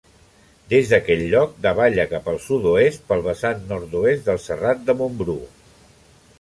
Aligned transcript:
Des 0.69 0.87
d'aquell 0.93 1.21
lloc 1.33 1.51
davalla 1.65 2.07
cap 2.15 2.31
al 2.33 2.41
sud-oest, 2.47 3.05
pel 3.13 3.23
vessant 3.29 3.63
nord-oest 3.75 4.27
del 4.31 4.43
Serrat 4.49 4.85
de 4.89 4.99
Montbrú. 5.03 5.41